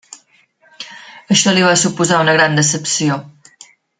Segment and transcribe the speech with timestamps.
[1.35, 3.21] Això li va suposar una gran decepció.